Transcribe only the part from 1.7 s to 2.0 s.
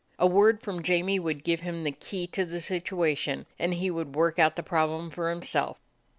the